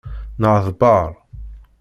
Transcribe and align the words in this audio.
Nɛedbaṛ. 0.41 1.09